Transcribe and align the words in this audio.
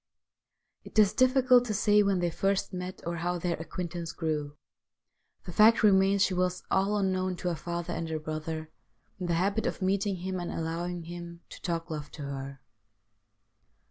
It 0.83 0.97
is 0.97 1.13
difficult 1.13 1.63
to 1.65 1.75
say 1.75 2.01
when 2.01 2.21
they 2.21 2.31
first 2.31 2.73
met 2.73 3.03
or 3.05 3.17
how 3.17 3.37
their 3.37 3.55
acquaintance 3.57 4.13
grew; 4.13 4.57
the 5.43 5.53
fact 5.53 5.83
remains 5.83 6.23
she 6.23 6.33
was, 6.33 6.63
all 6.71 6.97
unknown 6.97 7.35
to 7.35 7.49
her 7.49 7.55
father 7.55 7.93
and 7.93 8.09
her 8.09 8.17
brother, 8.17 8.71
in 9.19 9.27
the 9.27 9.35
habit 9.35 9.67
of 9.67 9.79
meeting 9.79 10.15
him 10.15 10.39
and 10.39 10.51
allowing 10.51 11.03
him 11.03 11.41
to 11.49 11.61
talk 11.61 11.91
love 11.91 12.09
to 12.13 12.23
her. 12.23 12.61